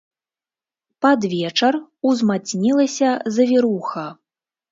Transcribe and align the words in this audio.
Пад 1.05 1.19
вечар 1.33 1.77
узмацнілася 2.11 3.09
завіруха. 3.39 4.07